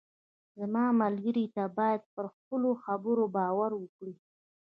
زما 0.57 0.85
ملګری، 1.01 1.45
ته 1.55 1.63
باید 1.77 2.01
پر 2.13 2.25
خپلو 2.35 2.71
خبرو 2.83 3.25
باور 3.35 3.71
وکړې. 3.77 4.13